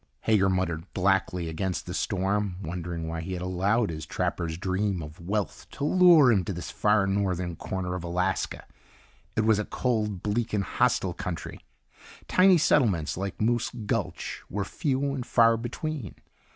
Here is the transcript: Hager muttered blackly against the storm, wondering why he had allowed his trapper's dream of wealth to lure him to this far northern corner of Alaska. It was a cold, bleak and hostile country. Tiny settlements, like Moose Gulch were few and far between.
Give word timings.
Hager 0.21 0.49
muttered 0.49 0.91
blackly 0.95 1.47
against 1.47 1.85
the 1.85 1.93
storm, 1.93 2.55
wondering 2.63 3.07
why 3.07 3.21
he 3.21 3.33
had 3.33 3.41
allowed 3.43 3.91
his 3.91 4.07
trapper's 4.07 4.57
dream 4.57 5.03
of 5.03 5.19
wealth 5.19 5.67
to 5.73 5.83
lure 5.83 6.31
him 6.31 6.43
to 6.45 6.53
this 6.53 6.71
far 6.71 7.05
northern 7.05 7.55
corner 7.55 7.93
of 7.93 8.03
Alaska. 8.03 8.65
It 9.35 9.41
was 9.41 9.59
a 9.59 9.65
cold, 9.65 10.23
bleak 10.23 10.53
and 10.53 10.63
hostile 10.63 11.13
country. 11.13 11.59
Tiny 12.27 12.57
settlements, 12.57 13.15
like 13.15 13.39
Moose 13.39 13.69
Gulch 13.85 14.41
were 14.49 14.65
few 14.65 15.13
and 15.13 15.23
far 15.23 15.55
between. 15.55 16.15